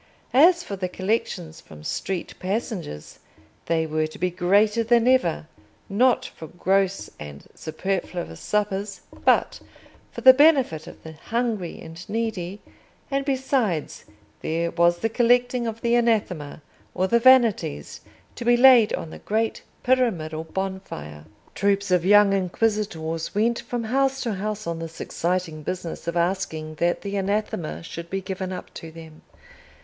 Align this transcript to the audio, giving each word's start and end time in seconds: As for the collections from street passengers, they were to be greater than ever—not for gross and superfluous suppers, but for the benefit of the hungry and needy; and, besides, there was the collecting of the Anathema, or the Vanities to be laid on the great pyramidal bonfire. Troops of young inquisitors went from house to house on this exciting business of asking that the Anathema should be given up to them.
As 0.33 0.63
for 0.63 0.75
the 0.75 0.89
collections 0.89 1.61
from 1.61 1.83
street 1.83 2.33
passengers, 2.39 3.19
they 3.67 3.85
were 3.85 4.07
to 4.07 4.17
be 4.17 4.31
greater 4.31 4.83
than 4.83 5.07
ever—not 5.07 6.25
for 6.35 6.47
gross 6.47 7.11
and 7.19 7.45
superfluous 7.53 8.39
suppers, 8.39 9.01
but 9.23 9.59
for 10.11 10.21
the 10.21 10.33
benefit 10.33 10.87
of 10.87 11.03
the 11.03 11.11
hungry 11.13 11.79
and 11.79 12.09
needy; 12.09 12.61
and, 13.11 13.25
besides, 13.25 14.05
there 14.41 14.71
was 14.71 14.97
the 14.97 15.07
collecting 15.07 15.67
of 15.67 15.81
the 15.81 15.93
Anathema, 15.93 16.63
or 16.95 17.05
the 17.07 17.19
Vanities 17.19 18.01
to 18.33 18.43
be 18.43 18.57
laid 18.57 18.91
on 18.93 19.11
the 19.11 19.19
great 19.19 19.61
pyramidal 19.83 20.45
bonfire. 20.45 21.25
Troops 21.53 21.91
of 21.91 22.03
young 22.03 22.33
inquisitors 22.33 23.35
went 23.35 23.59
from 23.59 23.83
house 23.83 24.19
to 24.21 24.33
house 24.33 24.65
on 24.65 24.79
this 24.79 24.99
exciting 24.99 25.61
business 25.61 26.07
of 26.07 26.17
asking 26.17 26.73
that 26.81 27.03
the 27.03 27.17
Anathema 27.17 27.83
should 27.83 28.09
be 28.09 28.19
given 28.19 28.51
up 28.51 28.73
to 28.73 28.91
them. 28.91 29.21